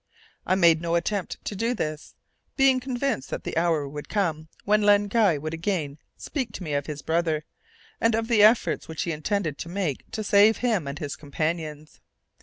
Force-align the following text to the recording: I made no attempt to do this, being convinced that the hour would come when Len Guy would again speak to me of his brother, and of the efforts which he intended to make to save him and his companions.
I 0.47 0.55
made 0.55 0.81
no 0.81 0.95
attempt 0.95 1.37
to 1.45 1.55
do 1.55 1.75
this, 1.75 2.15
being 2.57 2.79
convinced 2.79 3.29
that 3.29 3.43
the 3.43 3.55
hour 3.55 3.87
would 3.87 4.09
come 4.09 4.47
when 4.65 4.81
Len 4.81 5.05
Guy 5.07 5.37
would 5.37 5.53
again 5.53 5.99
speak 6.17 6.51
to 6.53 6.63
me 6.63 6.73
of 6.73 6.87
his 6.87 7.03
brother, 7.03 7.45
and 7.99 8.15
of 8.15 8.27
the 8.27 8.41
efforts 8.41 8.87
which 8.87 9.03
he 9.03 9.11
intended 9.11 9.59
to 9.59 9.69
make 9.69 10.09
to 10.09 10.23
save 10.23 10.57
him 10.57 10.87
and 10.87 10.97
his 10.97 11.15
companions. 11.15 11.99